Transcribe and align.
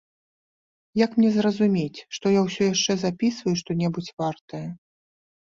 Як 1.05 1.11
мне 1.17 1.29
зразумець, 1.35 2.03
што 2.19 2.25
я 2.37 2.41
ўсё 2.47 2.63
яшчэ 2.73 2.91
запісваю 3.05 3.55
што-небудзь 3.63 4.11
вартае? 4.23 4.65